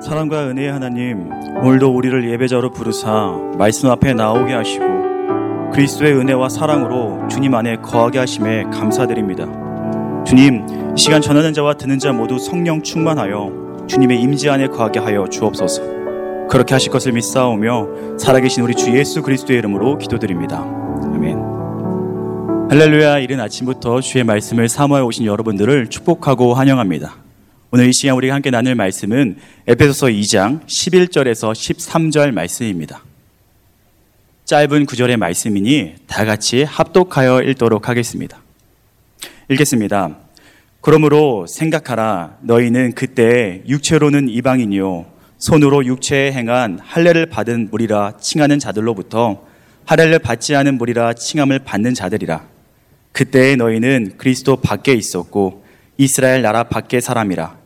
[0.00, 1.30] 사랑과 은혜의 하나님,
[1.62, 4.84] 오늘도 우리를 예배자로 부르사 말씀 앞에 나오게 하시고
[5.72, 9.46] 그리스도의 은혜와 사랑으로 주님 안에 거하게 하심에 감사드립니다.
[10.24, 15.26] 주님, 이 시간 전하는 자와 듣는 자 모두 성령 충만하여 주님의 임재 안에 거하게 하여
[15.26, 15.82] 주옵소서.
[16.48, 20.60] 그렇게 하실 것을 믿사오며 살아계신 우리 주 예수 그리스도의 이름으로 기도드립니다.
[20.60, 21.38] 아멘.
[22.70, 27.23] 할렐루야, 이른 아침부터 주의 말씀을 사모해 오신 여러분들을 축복하고 환영합니다.
[27.76, 29.36] 오늘 이 시간 우리가 함께 나눌 말씀은
[29.66, 33.02] 에페소서 2장 11절에서 13절 말씀입니다.
[34.44, 38.40] 짧은 구절의 말씀이니 다 같이 합독하여 읽도록 하겠습니다.
[39.48, 40.18] 읽겠습니다.
[40.82, 45.06] 그러므로 생각하라 너희는 그때 육체로는 이방인이요
[45.38, 49.44] 손으로 육체에 행한 할례를 받은 무리라 칭하는 자들로부터
[49.84, 52.46] 할례를 받지 않은 무리라 칭함을 받는 자들이라
[53.10, 55.64] 그때 너희는 그리스도 밖에 있었고
[55.98, 57.63] 이스라엘 나라 밖의 사람이라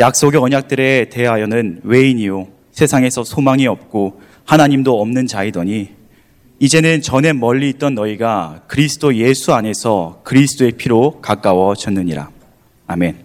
[0.00, 5.90] 약속의 언약들에 대하여는 외인이요 세상에서 소망이 없고 하나님도 없는 자이더니
[6.58, 12.30] 이제는 전에 멀리 있던 너희가 그리스도 예수 안에서 그리스도의 피로 가까워졌느니라.
[12.86, 13.16] 아멘.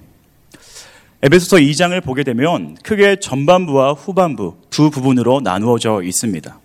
[1.24, 6.60] 에베소서 2장을 보게 되면 크게 전반부와 후반부 두 부분으로 나누어져 있습니다.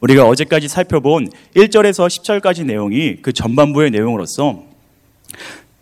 [0.00, 4.62] 우리가 어제까지 살펴본 1절에서 10절까지 내용이 그 전반부의 내용으로서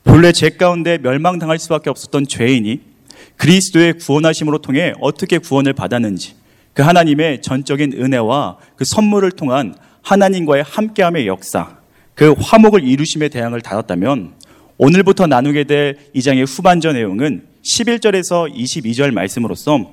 [0.04, 2.93] 본래 죄 가운데 멸망당할 수밖에 없었던 죄인이
[3.36, 6.34] 그리스도의 구원하심으로 통해 어떻게 구원을 받았는지
[6.72, 11.78] 그 하나님의 전적인 은혜와 그 선물을 통한 하나님과의 함께함의 역사,
[12.14, 14.34] 그 화목을 이루심의 대항을 다뤘다면
[14.76, 19.90] 오늘부터 나누게 될 이 장의 후반전 내용은 11절에서 22절 말씀으로서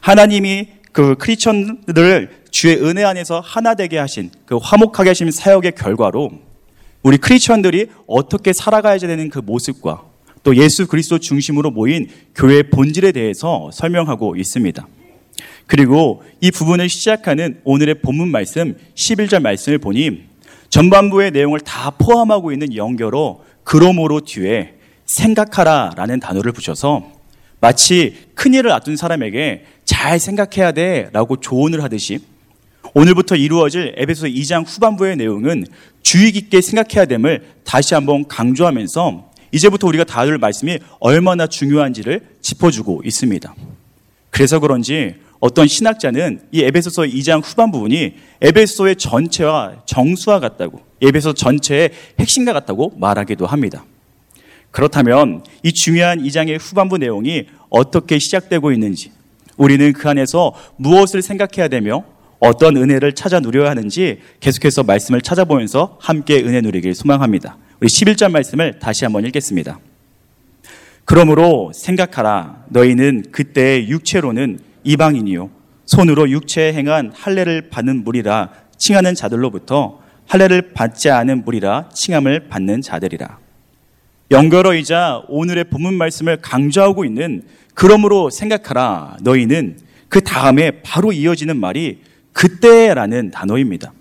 [0.00, 6.30] 하나님이 그 크리스천들을 주의 은혜 안에서 하나 되게 하신 그 화목하게 하신 사역의 결과로
[7.02, 10.04] 우리 크리스천들이 어떻게 살아가야 되는 그 모습과
[10.46, 14.86] 또 예수 그리스도 중심으로 모인 교회의 본질에 대해서 설명하고 있습니다.
[15.66, 20.22] 그리고 이 부분을 시작하는 오늘의 본문 말씀 11절 말씀을 보니
[20.70, 27.10] 전반부의 내용을 다 포함하고 있는 연결어 그러므로 뒤에 생각하라 라는 단어를 붙여서
[27.60, 32.20] 마치 큰일을 앞둔 사람에게 잘 생각해야 돼 라고 조언을 하듯이
[32.94, 35.66] 오늘부터 이루어질 에베소 2장 후반부의 내용은
[36.02, 43.54] 주의 깊게 생각해야 됨을 다시 한번 강조하면서 이제부터 우리가 다룰 말씀이 얼마나 중요한지를 짚어주고 있습니다.
[44.30, 51.90] 그래서 그런지 어떤 신학자는 이 에베소서 2장 후반 부분이 에베소의 전체와 정수와 같다고, 에베소 전체의
[52.18, 53.84] 핵심과 같다고 말하기도 합니다.
[54.70, 59.10] 그렇다면 이 중요한 2장의 후반부 내용이 어떻게 시작되고 있는지,
[59.56, 62.04] 우리는 그 안에서 무엇을 생각해야 되며
[62.38, 67.56] 어떤 은혜를 찾아 누려야 하는지 계속해서 말씀을 찾아보면서 함께 은혜 누리길 소망합니다.
[67.78, 69.78] 우리 11절 말씀을 다시 한번 읽겠습니다.
[71.04, 72.64] 그러므로 생각하라.
[72.70, 75.50] 너희는 그때 육체로는 이방인이요.
[75.84, 83.38] 손으로 육체에 행한 할례를 받는 무리라 칭하는 자들로부터 할례를 받지 않은 무리라 칭함을 받는 자들이라.
[84.30, 87.42] 연결어이자 오늘의 본문 말씀을 강조하고 있는
[87.74, 89.18] 그러므로 생각하라.
[89.20, 89.78] 너희는
[90.08, 92.00] 그 다음에 바로 이어지는 말이
[92.32, 93.92] 그때라는 단어입니다.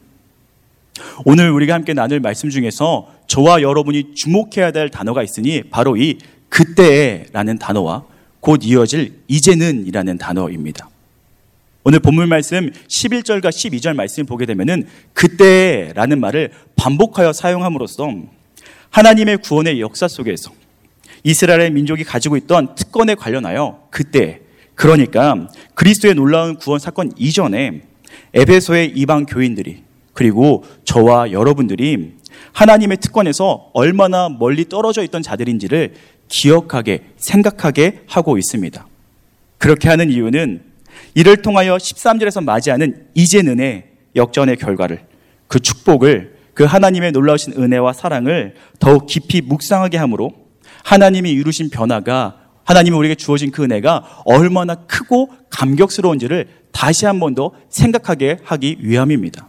[1.25, 6.18] 오늘 우리가 함께 나눌 말씀 중에서 저와 여러분이 주목해야 될 단어가 있으니 바로 이
[6.50, 8.06] 그때라는 단어와
[8.40, 10.90] 곧 이어질 이제는이라는 단어입니다.
[11.84, 18.09] 오늘 본문 말씀 11절과 12절 말씀을 보게 되면은 그때라는 말을 반복하여 사용함으로써
[18.90, 20.52] 하나님의 구원의 역사 속에서
[21.24, 24.41] 이스라엘의 민족이 가지고 있던 특권에 관련하여 그때
[24.75, 27.81] 그러니까 그리스도의 놀라운 구원 사건 이전에
[28.34, 29.84] 에베소의 이방 교인들이
[30.14, 32.14] 그리고 저와 여러분들이
[32.53, 35.94] 하나님의 특권에서 얼마나 멀리 떨어져 있던 자들인지를
[36.28, 38.88] 기억하게, 생각하게 하고 있습니다.
[39.57, 40.63] 그렇게 하는 이유는
[41.13, 43.85] 이를 통하여 13절에서 맞이하는 이제는의
[44.16, 45.06] 역전의 결과를,
[45.47, 50.31] 그 축복을, 그 하나님의 놀라우신 은혜와 사랑을 더욱 깊이 묵상하게 함으로
[50.84, 57.52] 하나님이 이루신 변화가 하나님이 우리에게 주어진 그 은혜가 얼마나 크고 감격스러운지를 다시 한 번 더
[57.70, 59.47] 생각하게 하기 위함입니다.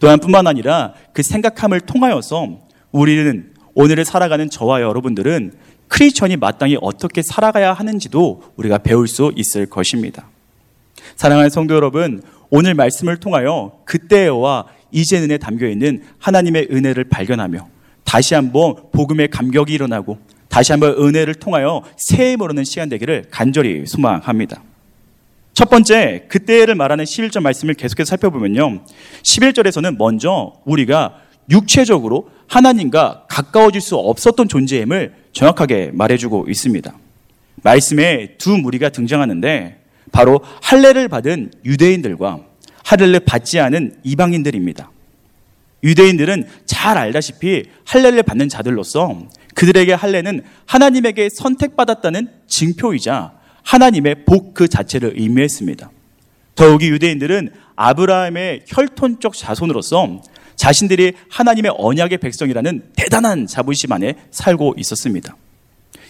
[0.00, 2.58] 또한 뿐만 아니라 그 생각함을 통하여서
[2.90, 5.52] 우리는 오늘을 살아가는 저와 여러분들은
[5.88, 10.26] 크리스천이 마땅히 어떻게 살아가야 하는지도 우리가 배울 수 있을 것입니다.
[11.16, 17.68] 사랑하는 성도 여러분, 오늘 말씀을 통하여 그때와 이제는에 담겨 있는 하나님의 은혜를 발견하며
[18.04, 20.18] 다시 한번 복음의 감격이 일어나고
[20.48, 24.62] 다시 한번 은혜를 통하여 새해 모르는 시간 되기를 간절히 소망합니다.
[25.54, 28.84] 첫 번째, 그때를 말하는 11절 말씀을 계속해서 살펴보면요.
[29.22, 31.16] 11절에서는 먼저 우리가
[31.50, 36.92] 육체적으로 하나님과 가까워질 수 없었던 존재임을 정확하게 말해주고 있습니다.
[37.62, 39.80] 말씀에 두 무리가 등장하는데
[40.12, 42.40] 바로 할례를 받은 유대인들과
[42.84, 44.90] 할례를 받지 않은 이방인들입니다.
[45.82, 55.14] 유대인들은 잘 알다시피 할례를 받는 자들로서 그들에게 할례는 하나님에게 선택받았다는 증표이자 하나님의 복 그 자체를
[55.16, 55.90] 의미했습니다.
[56.54, 60.20] 더욱이 유대인들은 아브라함의 혈통적 자손으로서
[60.56, 65.36] 자신들이 하나님의 언약의 백성이라는 대단한 자부심 안에 살고 있었습니다.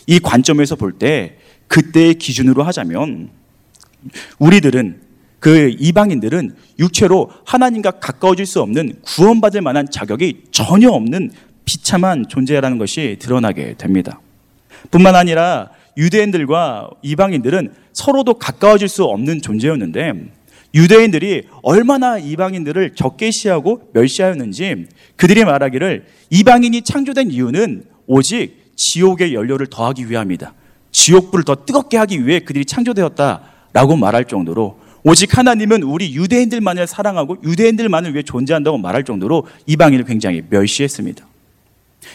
[0.07, 1.37] 이 관점에서 볼 때
[1.69, 3.31] 그때의 기준으로 하자면
[4.39, 5.03] 우리들은
[5.39, 11.31] 그 이방인들은 육체로 하나님과 가까워질 수 없는 구원받을 만한 자격이 전혀 없는
[11.65, 14.21] 비참한 존재라는 것이 드러나게 됩니다.
[14.91, 15.71] 뿐만 아니라
[16.01, 20.15] 유대인들과 이방인들은 서로도 가까워질 수 없는 존재였는데
[20.75, 24.87] 유대인들이 얼마나 이방인들을 적개시하고 멸시하였는지
[25.17, 30.55] 그들이 말하기를 이방인이 창조된 이유는 오직 지옥의 연료를 더하기 위함이다.
[30.91, 38.15] 지옥불을 더 뜨겁게 하기 위해 그들이 창조되었다라고 말할 정도로 오직 하나님은 우리 유대인들만을 사랑하고 유대인들만을
[38.15, 41.27] 위해 존재한다고 말할 정도로 이방인을 굉장히 멸시했습니다.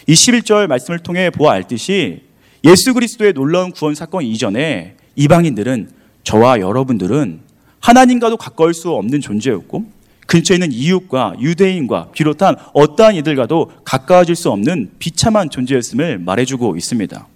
[0.08, 2.22] 이 11절 말씀을 통해 보아 알듯이
[2.66, 5.88] 예수 그리스도의 놀라운 구원 사건 이전에 이방인들은
[6.24, 7.38] 저와 여러분들은
[7.78, 9.86] 하나님과도 가까울 수 없는 존재였고
[10.26, 17.28] 근처에 있는 이웃과 유대인과 비롯한 어떠한 이들과도 가까워질 수 없는 비참한 존재였음을 말해주고 있습니다.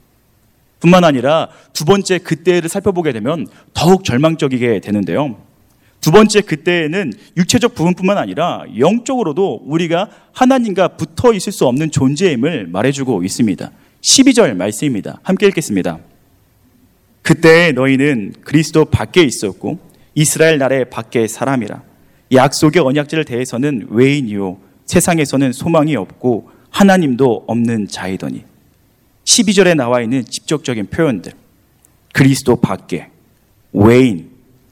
[0.81, 5.37] 뿐만 아니라 두 번째 그때를 살펴보게 되면 더욱 절망적이게 되는데요.
[6.01, 13.23] 두 번째 그때에는 육체적 부분뿐만 아니라 영적으로도 우리가 하나님과 붙어 있을 수 없는 존재임을 말해주고
[13.23, 13.71] 있습니다.
[14.01, 15.21] 12절 말씀입니다.
[15.23, 15.99] 함께 읽겠습니다.
[17.23, 19.79] 그때 너희는 그리스도 밖에 있었고
[20.15, 21.83] 이스라엘 나라의 밖에 사람이라
[22.33, 28.45] 약속의 언약제를 대해서는 외인이요 세상에서는 소망이 없고 하나님도 없는 자이더니
[29.25, 31.33] 12절에 나와 있는 직접적인 표현들.
[32.13, 33.09] 그리스도 밖에,
[33.73, 34.31] 외인,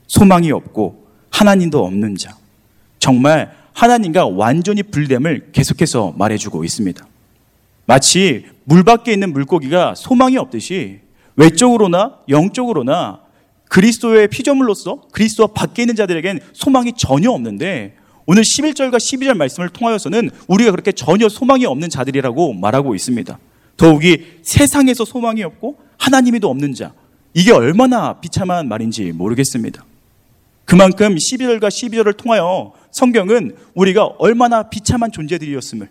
[0.09, 2.37] 소망이 없고 하나님도 없는 자.
[2.99, 7.07] 정말 하나님과 완전히 분리됨을 계속해서 말해주고 있습니다.
[7.89, 11.01] 마치 물 밖에 있는 물고기가 소망이 없듯이
[11.37, 13.21] 외적으로나 영적으로나
[13.71, 17.97] 그리스도의 피조물로서 그리스도 밖에 있는 자들에겐 소망이 전혀 없는데
[18.27, 23.39] 오늘 11절과 12절 말씀을 통하여서는 우리가 그렇게 전혀 소망이 없는 자들이라고 말하고 있습니다.
[23.79, 26.93] 더욱이 세상에서 소망이 없고 하나님이도 없는 자.
[27.33, 29.83] 이게 얼마나 비참한 말인지 모르겠습니다.
[30.67, 35.89] 그만큼 11절과 12절을 통하여 성경은 우리가 얼마나 비참한 존재들이었음을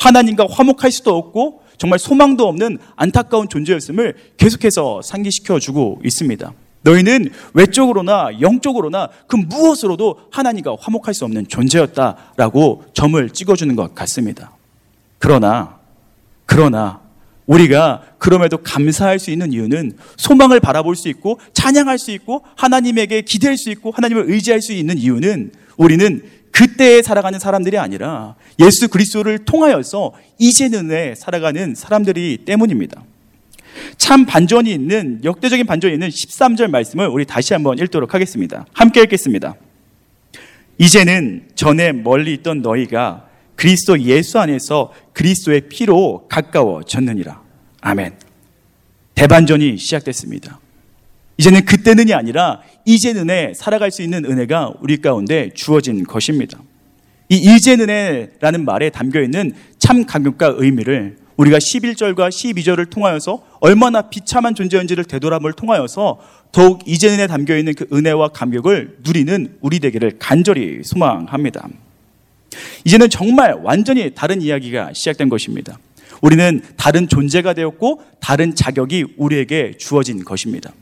[0.00, 6.52] 하나님과 화목할 수도 없고 정말 소망도 없는 안타까운 존재였음을 계속해서 상기시켜 주고 있습니다.
[6.82, 14.52] 너희는 외적으로나 영적으로나 그 무엇으로도 하나님과 화목할 수 없는 존재였다라고 점을 찍어주는 것 같습니다.
[15.18, 15.78] 그러나,
[16.46, 17.00] 그러나
[17.46, 23.58] 우리가 그럼에도 감사할 수 있는 이유는 소망을 바라볼 수 있고 찬양할 수 있고 하나님에게 기대할
[23.58, 26.22] 수 있고 하나님을 의지할 수 있는 이유는 우리는
[26.60, 33.02] 그때에 살아가는 사람들이 아니라 예수 그리스도를 통하여서 이제는 살아가는 사람들이 때문입니다.
[33.96, 38.66] 참 반전이 있는 역대적인 반전이 있는 13절 말씀을 우리 다시 한번 읽도록 하겠습니다.
[38.74, 39.54] 함께 읽겠습니다.
[40.76, 47.40] 이제는 전에 멀리 있던 너희가 그리스도 예수 안에서 그리스도의 피로 가까워졌느니라.
[47.80, 48.12] 아멘.
[49.14, 50.60] 대반전이 시작됐습니다.
[51.38, 56.58] 이제는 그때는이 아니라 이제는에 살아갈 수 있는 은혜가 우리 가운데 주어진 것입니다.
[57.28, 65.04] 이 이제는에라는 말에 담겨 있는 참 감격과 의미를 우리가 11절과 12절을 통하여서 얼마나 비참한 존재인지를
[65.04, 66.20] 되돌아볼 통하여서
[66.52, 71.68] 더욱 이제는에 담겨 있는 그 은혜와 감격을 누리는 우리 되기를 간절히 소망합니다.
[72.84, 75.78] 이제는 정말 완전히 다른 이야기가 시작된 것입니다.
[76.20, 80.72] 우리는 다른 존재가 되었고 다른 자격이 우리에게 주어진 것입니다.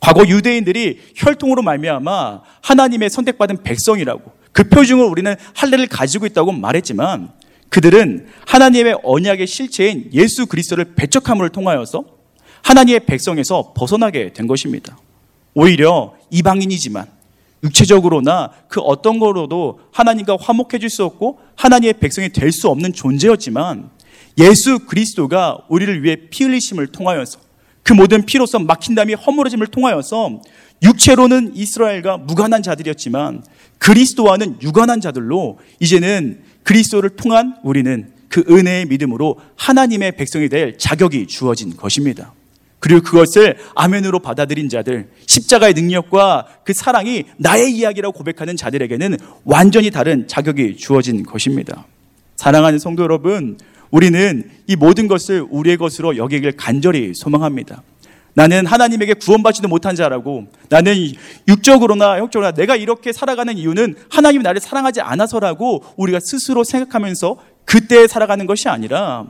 [0.00, 7.30] 과거 유대인들이 혈통으로 말미암아 하나님의 선택받은 백성이라고 그 표징을 우리는 할례를 가지고 있다고 말했지만
[7.68, 12.04] 그들은 하나님의 언약의 실체인 예수 그리스도를 배척함을 통하여서
[12.62, 14.98] 하나님의 백성에서 벗어나게 된 것입니다.
[15.54, 17.06] 오히려 이방인이지만
[17.64, 23.90] 육체적으로나 그 어떤 거로도 하나님과 화목해질 수 없고 하나님의 백성이 될 수 없는 존재였지만
[24.38, 27.40] 예수 그리스도가 우리를 위해 피 흘리심을 통하여서
[27.88, 30.42] 그 모든 피로서 막힌 담이 허물어짐을 통하여서
[30.82, 33.42] 육체로는 이스라엘과 무관한 자들이었지만
[33.78, 41.78] 그리스도와는 유관한 자들로 이제는 그리스도를 통한 우리는 그 은혜의 믿음으로 하나님의 백성이 될 자격이 주어진
[41.78, 42.34] 것입니다.
[42.78, 50.28] 그리고 그것을 아멘으로 받아들인 자들, 십자가의 능력과 그 사랑이 나의 이야기라고 고백하는 자들에게는 완전히 다른
[50.28, 51.86] 자격이 주어진 것입니다.
[52.38, 53.58] 사랑하는 성도 여러분,
[53.90, 57.82] 우리는 이 모든 것을 우리의 것으로 여기길 간절히 소망합니다.
[58.34, 60.94] 나는 하나님에게 구원받지도 못한 자라고 나는
[61.48, 68.46] 육적으로나 형적으로나 내가 이렇게 살아가는 이유는 하나님이 나를 사랑하지 않아서라고 우리가 스스로 생각하면서 그때 살아가는
[68.46, 69.26] 것이 아니라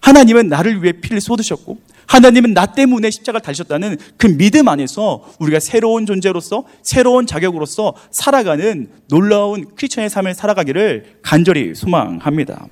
[0.00, 6.06] 하나님은 나를 위해 피를 쏟으셨고 하나님은 나 때문에 십자가를 달리셨다는 그 믿음 안에서 우리가 새로운
[6.06, 12.66] 존재로서 새로운 자격으로서 살아가는 놀라운 크리스천의 삶을 살아가기를 간절히 소망합니다.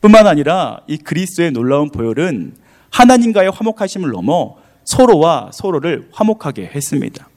[0.00, 2.54] 뿐만 아니라 이 그리스도의 놀라운 보혈은
[2.90, 7.28] 하나님과의 화목하심을 넘어 서로와 서로를 화목하게 했습니다.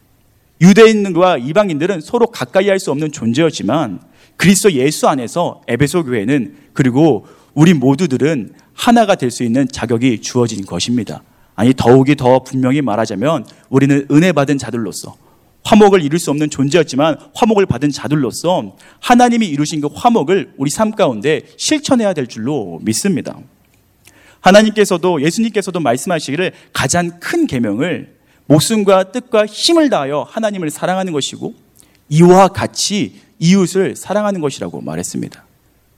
[0.61, 4.01] 유대인과 이방인들은 서로 가까이 할 수 없는 존재였지만
[4.37, 7.25] 그리스도 예수 안에서 에베소 교회는 그리고
[7.55, 11.21] 우리 모두들은 하나가 될 수 있는 자격이 주어진 것입니다.
[11.53, 15.17] 아니 더욱이 더 분명히 말하자면 우리는 은혜 받은 자들로서
[15.63, 21.41] 화목을 이룰 수 없는 존재였지만 화목을 받은 자들로서 하나님이 이루신 그 화목을 우리 삶 가운데
[21.57, 23.37] 실천해야 될 줄로 믿습니다.
[24.39, 31.53] 하나님께서도 예수님께서도 말씀하시기를 가장 큰 계명을 목숨과 뜻과 힘을 다하여 하나님을 사랑하는 것이고
[32.07, 35.48] 이와 같이 이웃을 사랑하는 것이라고 말했습니다.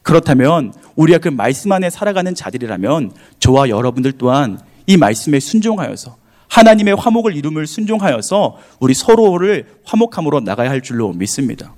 [0.03, 6.17] 그렇다면 우리가 그 말씀 안에 살아가는 자들이라면 저와 여러분들 또한 이 말씀에 순종하여서
[6.47, 11.73] 하나님의 화목을 이룸을 순종하여서 우리 서로를 화목함으로 나가야 할 줄로 믿습니다.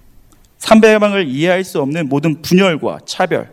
[0.57, 3.51] 상대방을 이해할 수 없는 모든 분열과 차별,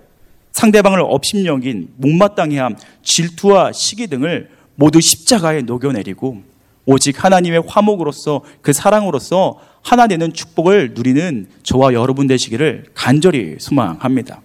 [0.52, 6.42] 상대방을 업신여긴 못마땅해함, 질투와 시기 등을 모두 십자가에 녹여내리고
[6.86, 14.40] 오직 하나님의 화목으로서 그 사랑으로서 하나 되는 축복을 누리는 저와 여러분 되시기를 간절히 소망합니다.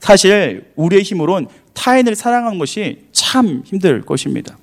[0.00, 4.56] 사실 우리의 힘으론 타인을 사랑하는 것이 참 힘들 것입니다.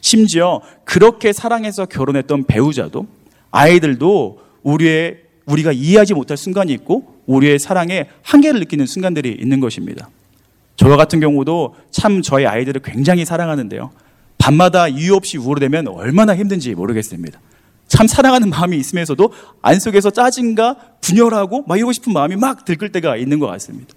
[0.00, 3.06] 심지어 그렇게 사랑해서 결혼했던 배우자도
[3.50, 10.08] 아이들도 우리의 우리가 이해하지 못할 순간이 있고 우리의 사랑에 한계를 느끼는 순간들이 있는 것입니다.
[10.76, 13.90] 저와 같은 경우도 참 저희 아이들을 굉장히 사랑하는데요.
[14.38, 17.40] 밤마다 이유 없이 우울되면 얼마나 힘든지 모르겠습니다.
[17.86, 19.32] 참 사랑하는 마음이 있으면서도
[19.62, 23.94] 안 속에서 짜증과 분열하고 막 이러고 싶은 마음이 막 들끓 때가 있는 것 같습니다.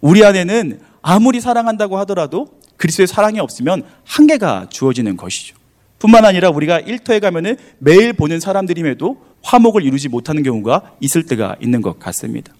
[0.00, 5.56] 우리 안에는 아무리 사랑한다고 하더라도 그리스도의 사랑이 없으면 한계가 주어지는 것이죠.
[5.98, 11.82] 뿐만 아니라 우리가 일터에 가면은 매일 보는 사람들임에도 화목을 이루지 못하는 경우가 있을 때가 있는
[11.82, 12.52] 것 같습니다.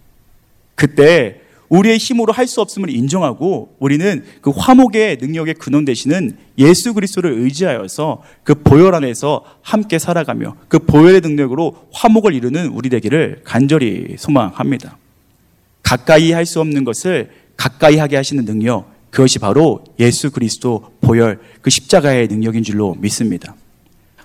[0.75, 7.33] 그때 우리의 힘으로 할 수 없음을 인정하고 우리는 그 화목의 능력의 근원 되시는 예수 그리스도를
[7.33, 14.97] 의지하여서 그 보혈 안에서 함께 살아가며 그 보혈의 능력으로 화목을 이루는 우리 되기를 간절히 소망합니다.
[15.88, 21.71] 가까이 할 수 없는 것을 가까이 하게 하시는 능력, 그것이 바로 예수 그리스도 보혈 그
[21.71, 23.54] 십자가의 능력인 줄로 믿습니다.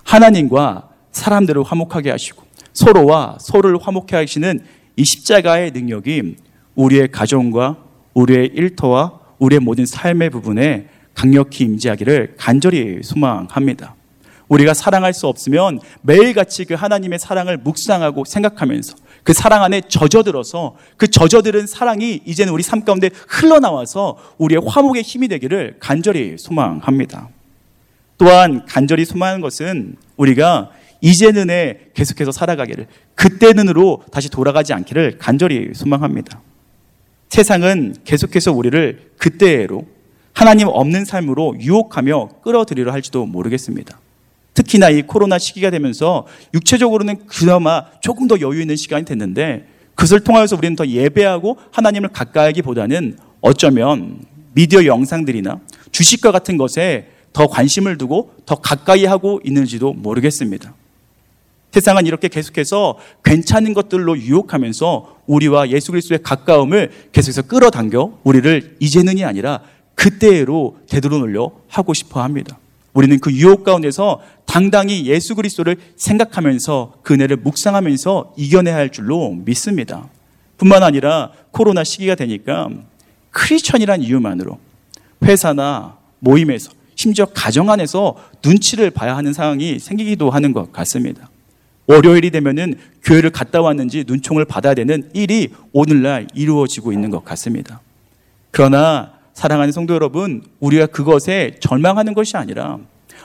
[0.02, 2.42] 하나님과 사람들을 화목하게 하시고
[2.74, 4.60] 서로와 서로를 화목해 하시는
[4.96, 6.36] 이 십자가의 능력이
[6.74, 7.78] 우리의 가정과
[8.12, 13.94] 우리의 일터와 우리의 모든 삶의 부분에 강력히 임재하기를 간절히 소망합니다.
[14.48, 21.08] 우리가 사랑할 수 없으면 매일같이 그 하나님의 사랑을 묵상하고 생각하면서 그 사랑 안에 젖어들어서 그
[21.08, 27.28] 젖어들은 사랑이 이제는 우리 삶 가운데 흘러나와서 우리의 화목의 힘이 되기를 간절히 소망합니다.
[28.18, 30.70] 또한 간절히 소망하는 것은 우리가
[31.00, 36.40] 이제 는에 계속해서 살아가기를 그때 는으로 다시 돌아가지 않기를 간절히 소망합니다.
[37.28, 39.86] 세상은 계속해서 우리를 그때로
[40.32, 43.98] 하나님 없는 삶으로 유혹하며 끌어들이려 할지도 모르겠습니다.
[44.54, 50.56] 특히나 이 코로나 시기가 되면서 육체적으로는 그나마 조금 더 여유 있는 시간이 됐는데 그것을 통하여서
[50.56, 54.20] 우리는 더 예배하고 하나님을 가까이 하기보다는 어쩌면
[54.54, 55.60] 미디어 영상들이나
[55.92, 60.74] 주식과 같은 것에 더 관심을 두고 더 가까이 하고 있는지도 모르겠습니다.
[61.72, 69.60] 세상은 이렇게 계속해서 괜찮은 것들로 유혹하면서 우리와 예수 그리스도의 가까움을 계속해서 끌어당겨 우리를 이제는이 아니라
[69.96, 72.58] 그때로 되돌아놓으려 하고 싶어 합니다.
[72.94, 80.08] 우리는 그 유혹 가운데서 당당히 예수 그리스도를 생각하면서 그 은혜를 묵상하면서 이겨내야 할 줄로 믿습니다.
[80.56, 82.70] 뿐만 아니라 코로나 시기가 되니까
[83.32, 84.58] 크리스천이란 이유만으로
[85.24, 91.28] 회사나 모임에서 심지어 가정 안에서 눈치를 봐야 하는 상황이 생기기도 하는 것 같습니다.
[91.86, 97.80] 월요일이 되면은 교회를 갔다 왔는지 눈총을 받아야 되는 일이 오늘날 이루어지고 있는 것 같습니다.
[98.52, 102.78] 그러나 사랑하는 성도 여러분, 우리가 그것에 절망하는 것이 아니라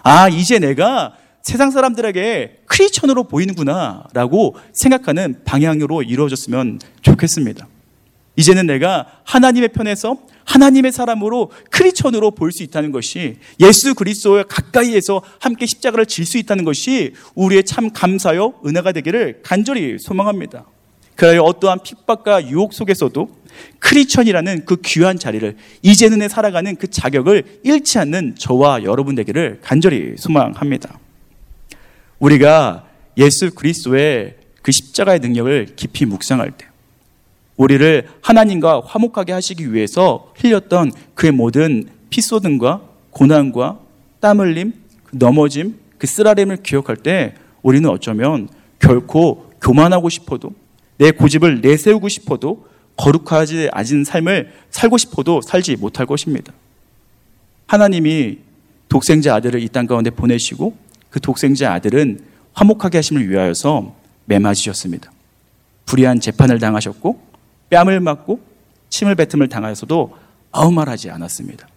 [0.04, 1.14] 아, 이제 내가
[1.44, 7.68] 세상 사람들에게 크리스천으로 보이는구나 라고 생각하는 방향으로 이루어졌으면 좋겠습니다.
[8.36, 15.66] 이제는 내가 하나님의 편에서 하나님의 사람으로 크리스천으로 볼 수 있다는 것이 예수 그리스도와 가까이에서 함께
[15.68, 20.66] 십자가를 질 수 있다는 것이 우리의 참 감사요 은혜가 되기를 간절히 소망합니다.
[21.16, 23.39] 그러여 어떠한 핍박과 유혹 속에서도
[23.80, 30.16] 크리천이라는 그 귀한 자리를 이제는 해 살아가는 그 자격을 잃지 않는 저와 여러분 되기를 간절히
[30.18, 31.00] 소망합니다.
[32.20, 32.86] 우리가
[33.18, 36.68] 예수 그리스도의 그 십자가의 능력을 깊이 묵상할 때
[37.58, 43.80] 우리를 하나님과 화목하게 하시기 위해서 흘렸던 그의 모든 피소등과 고난과
[44.20, 48.48] 땀 흘림, 그 넘어짐, 그 쓰라림을 기억할 때 우리는 어쩌면
[48.80, 50.54] 결코 교만하고 싶어도
[50.98, 52.66] 내 고집을 내세우고 싶어도
[53.00, 56.52] 거룩하지 않은 삶을 살고 싶어도 살지 못할 것입니다.
[57.66, 58.40] 하나님이
[58.90, 60.76] 독생자 아들을 이 땅 가운데 보내시고
[61.10, 62.20] 그 독생자 아들은
[62.54, 65.12] 화목하게 하심을 위하여서 매맞으셨습니다.
[65.86, 67.22] 불의한 재판을 당하셨고
[67.70, 68.42] 뺨을 맞고
[68.90, 70.18] 침을 뱉음을 당하여서도
[70.52, 71.68] 아무 말하지 않았습니다.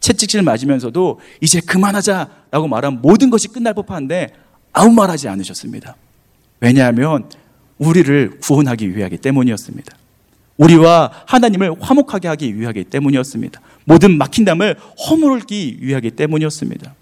[0.00, 4.34] 채찍질 맞으면서도 이제 그만하자라고 말한 모든 것이 끝날 법한데
[4.72, 5.96] 아무 말하지 않으셨습니다.
[6.60, 7.30] 왜냐하면
[7.78, 9.96] 우리를 구원하기 위하기 때문이었습니다.
[10.56, 13.60] 우리와 하나님을 화목하게 하기 위하기 때문이었습니다.
[13.84, 14.76] 모든 막힌 담을
[15.08, 16.94] 허물기 위하기 때문이었습니다.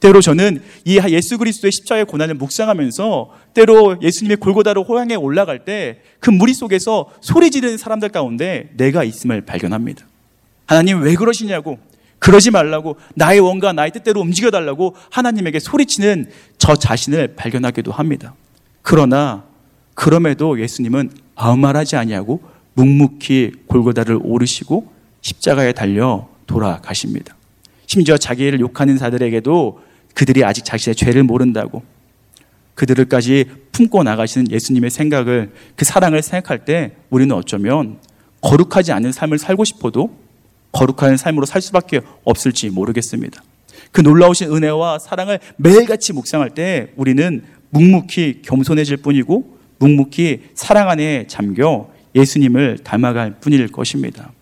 [0.00, 6.30] 때로 저는 이 예수 그리스도의 십자가의 고난을 묵상하면서 때로 예수님의 골고다로 호양에 올라갈 때 그
[6.30, 10.04] 무리 속에서 소리 지르는 사람들 가운데 내가 있음을 발견합니다.
[10.66, 11.78] 하나님 왜 그러시냐고
[12.18, 16.28] 그러지 말라고 나의 원과 나의 뜻대로 움직여 달라고 하나님에게 소리치는
[16.58, 18.34] 저 자신을 발견하기도 합니다.
[18.82, 19.44] 그러나
[19.96, 22.40] 그럼에도 예수님은 아무 말 하지 아니하고
[22.74, 27.34] 묵묵히 골고다를 오르시고 십자가에 달려 돌아가십니다.
[27.86, 29.80] 심지어 자기를 욕하는 자들에게도
[30.14, 31.82] 그들이 아직 자신의 죄를 모른다고
[32.74, 37.98] 그들을까지 품고 나가시는 예수님의 생각을 그 사랑을 생각할 때 우리는 어쩌면
[38.42, 40.14] 거룩하지 않은 삶을 살고 싶어도
[40.72, 43.42] 거룩한 삶으로 살 수밖에 없을지 모르겠습니다.
[43.92, 51.88] 그 놀라우신 은혜와 사랑을 매일같이 묵상할 때 우리는 묵묵히 겸손해질 뿐이고 묵묵히 사랑 안에 잠겨
[52.14, 54.32] 예수님을 닮아갈 뿐일 것입니다.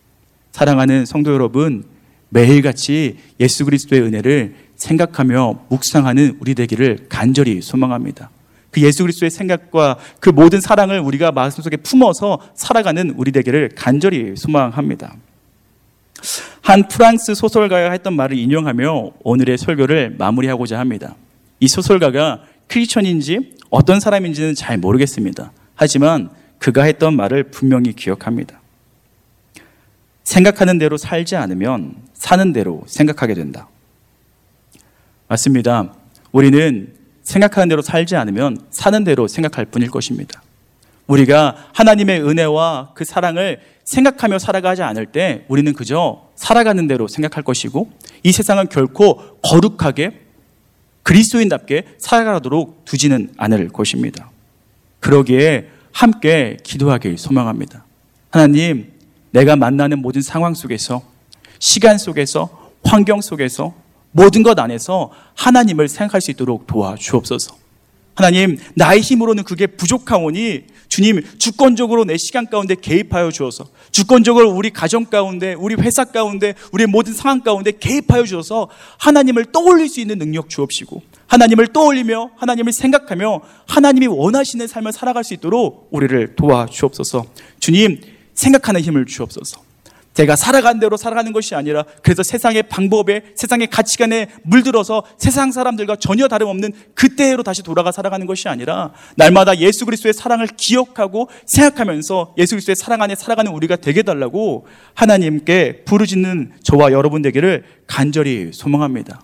[0.52, 1.84] 사랑하는 성도 여러분,
[2.28, 8.30] 매일같이 예수 그리스도의 은혜를 생각하며 묵상하는 우리 되기를 간절히 소망합니다.
[8.70, 15.14] 그 예수 그리스도의 생각과 그 모든 사랑을 우리가 마음속에 품어서 살아가는 우리 되기를 간절히 소망합니다.
[16.60, 21.14] 한 프랑스 소설가가 했던 말을 인용하며 오늘의 설교를 마무리하고자 합니다.
[21.60, 25.52] 이 소설가가 크리스천인지 어떤 사람인지는 잘 모르겠습니다.
[25.74, 28.60] 하지만 그가 했던 말을 분명히 기억합니다.
[30.22, 33.68] 생각하는 대로 살지 않으면 사는 대로 생각하게 된다.
[35.28, 35.94] 맞습니다.
[36.32, 40.42] 우리는 생각하는 대로 살지 않으면 사는 대로 생각할 뿐일 것입니다.
[41.06, 47.90] 우리가 하나님의 은혜와 그 사랑을 생각하며 살아가지 않을 때 우리는 그저 살아가는 대로 생각할 것이고
[48.22, 50.23] 이 세상은 결코 거룩하게
[51.04, 54.30] 그리스도인답게 살아가도록 두지는 않을 것입니다.
[55.00, 57.84] 그러기에 함께 기도하길 소망합니다.
[58.30, 58.92] 하나님,
[59.30, 61.02] 내가 만나는 모든 상황 속에서
[61.60, 63.74] 시간 속에서 환경 속에서
[64.10, 67.56] 모든 것 안에서 하나님을 생각할 수 있도록 도와주옵소서.
[68.14, 75.04] 하나님, 나의 힘으로는 그게 부족하오니 주님 주권적으로 내 시간 가운데 개입하여 주어서 주권적으로 우리 가정
[75.04, 78.68] 가운데 우리 회사 가운데 우리 모든 상황 가운데 개입하여 주어서
[78.98, 85.34] 하나님을 떠올릴 수 있는 능력 주옵시고 하나님을 떠올리며 하나님을 생각하며 하나님이 원하시는 삶을 살아갈 수
[85.34, 87.26] 있도록 우리를 도와주옵소서.
[87.58, 88.00] 주님
[88.34, 89.73] 생각하는 힘을 주옵소서.
[90.14, 96.28] 제가 살아간 대로 살아가는 것이 아니라 그래서 세상의 방법에 세상의 가치관에 물들어서 세상 사람들과 전혀
[96.28, 102.76] 다름없는 그때로 다시 돌아가 살아가는 것이 아니라 날마다 예수 그리스도의 사랑을 기억하고 생각하면서 예수 그리스도의
[102.76, 109.20] 사랑 안에 살아가는 우리가 되게 달라고 하나님께 부르짖는 저와 여러분 되기를 간절히 소망합니다.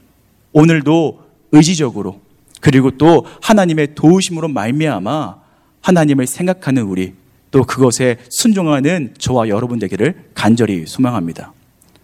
[0.53, 1.21] 오늘도
[1.53, 2.21] 의지적으로
[2.61, 5.37] 그리고 또 하나님의 도우심으로 말미암아
[5.83, 7.15] 하나님을 생각하는 우리
[7.51, 11.53] 또 그것에 순종하는 저와 여러분 되기를 간절히 소망합니다.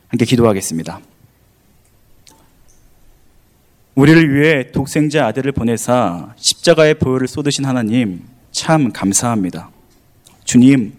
[0.09, 1.01] 함께 기도하겠습니다.
[3.95, 9.71] 우리를 위해 독생자 아들을 보내사 십자가의 보혈을 쏟으신 하나님 참 감사합니다.
[10.45, 10.93] 주님,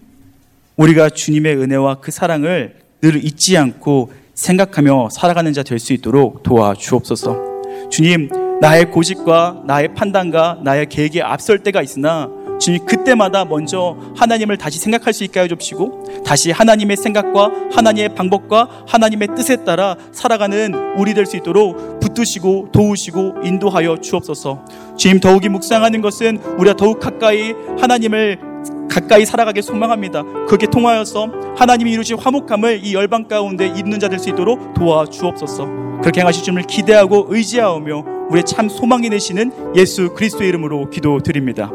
[0.78, 7.90] 우리가 주님의 은혜와 그 사랑을 늘 잊지 않고 생각하며 살아가는 자 될 수 있도록 도와주옵소서.
[7.90, 8.30] 주님,
[8.62, 12.28] 나의 고집과 나의 판단과 나의 계획에 앞설 때가 있으나
[12.60, 19.30] 주님 그때마다 먼저 하나님을 다시 생각할 수 있게 해주시고 다시 하나님의 생각과 하나님의 방법과 하나님의
[19.36, 24.66] 뜻에 따라 살아가는 우리 될 수 있도록 붙드시고 도우시고 인도하여 주옵소서.
[24.98, 28.40] 주님 더욱이 묵상하는 것은 우리가 더욱 가까이 하나님을
[28.90, 30.24] 가까이 살아가게 소망합니다.
[30.48, 35.66] 그렇게 통하여서 하나님이 이루신 화목함을 이 열방 가운데 입는 자 될 수 있도록 도와주옵소서.
[36.02, 41.72] 그렇게 행하실 줄을 기대하고 의지하오며 우리의 참 소망이 되시는 예수 그리스도의 이름으로 기도드립니다.